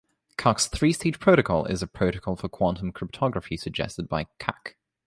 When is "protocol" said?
1.19-1.65, 1.87-2.35